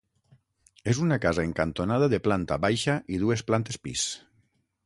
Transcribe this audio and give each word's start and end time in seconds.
És 0.93 1.01
una 1.07 1.17
casa 1.25 1.45
en 1.49 1.53
cantonada 1.59 2.09
de 2.15 2.21
planta 2.29 2.59
baixa 2.67 2.99
i 3.19 3.23
dues 3.25 3.45
plantes 3.51 3.83
pis. 3.87 4.09